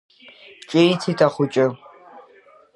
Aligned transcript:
Ҿиҭит 0.67 1.19
ахәыҷы. 1.27 1.65